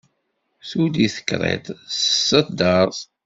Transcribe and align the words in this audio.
Tuli 0.67 1.05
tekriṭ 1.15 1.65
s 1.75 1.97
tseddart. 1.97 2.99